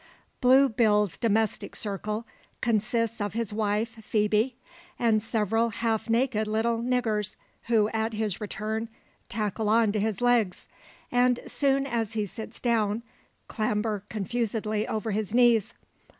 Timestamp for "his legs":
9.99-10.67